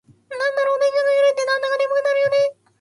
[0.09, 2.61] なんでだろう、電車の揺れってなんだか眠くなるよね。